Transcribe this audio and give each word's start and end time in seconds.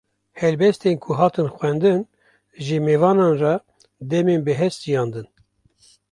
Helbestên 0.39 0.95
ku 1.03 1.11
hatin 1.19 1.47
xwendin, 1.55 1.99
ji 2.65 2.77
mêvanan 2.85 3.33
re 3.41 3.53
demên 4.09 4.39
bi 4.45 4.53
hest 4.59 4.77
jiyandin 4.85 5.27